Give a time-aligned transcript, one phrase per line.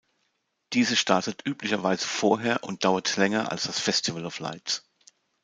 [0.73, 4.83] Diese startet üblicherweise vorher und dauert länger als das Festival of Lights.